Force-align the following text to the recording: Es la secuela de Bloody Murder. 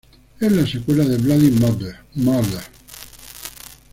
Es 0.39 0.51
la 0.51 0.65
secuela 0.65 1.03
de 1.05 1.15
Bloody 1.17 1.51
Murder. 1.51 2.65